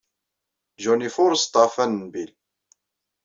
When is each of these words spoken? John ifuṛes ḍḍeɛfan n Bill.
John 0.81 1.05
ifuṛes 1.07 1.43
ḍḍeɛfan 1.49 1.91
n 2.01 2.05
Bill. 2.13 2.31